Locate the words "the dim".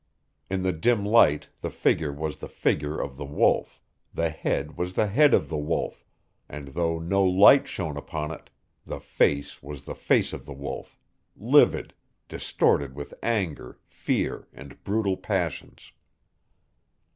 0.63-1.05